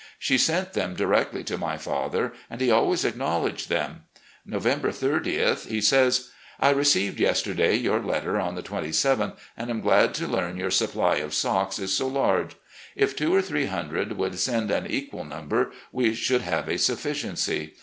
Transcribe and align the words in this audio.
She 0.17 0.39
sent 0.39 0.73
them 0.73 0.95
directly 0.95 1.43
to 1.43 1.59
my 1.59 1.77
father, 1.77 2.33
and 2.49 2.59
he 2.59 2.71
always 2.71 3.05
acknowledged 3.05 3.69
them. 3.69 4.05
November 4.43 4.89
30th, 4.89 5.67
he 5.67 5.79
says:"... 5.79 6.31
I 6.59 6.71
received 6.71 7.19
yesterday 7.19 7.75
your 7.75 7.99
letter 8.01 8.39
on 8.39 8.55
the 8.55 8.63
27th 8.63 9.37
and 9.55 9.69
am 9.69 9.81
glad 9.81 10.15
to 10.15 10.25
learn 10.27 10.57
your 10.57 10.71
supply 10.71 11.17
of 11.17 11.35
socks 11.35 11.77
is 11.77 11.95
so 11.95 12.07
large. 12.07 12.55
If 12.95 13.15
two 13.15 13.31
or 13.35 13.43
three 13.43 13.67
hundred 13.67 14.13
would 14.13 14.39
send 14.39 14.71
an 14.71 14.87
equal 14.87 15.23
number, 15.23 15.71
we 15.91 16.15
should 16.15 16.41
have 16.41 16.67
a 16.67 16.79
sufficiency. 16.79 17.75